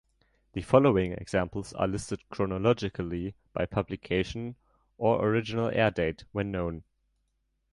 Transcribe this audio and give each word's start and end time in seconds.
The 0.53 0.63
following 0.63 1.11
examples 1.11 1.73
are 1.73 1.87
listed 1.87 2.23
chronologically 2.31 3.35
by 3.53 3.67
publication 3.67 4.55
or 4.97 5.23
original 5.23 5.67
air 5.69 5.91
date, 5.91 6.23
when 6.31 6.49
known. 6.49 6.81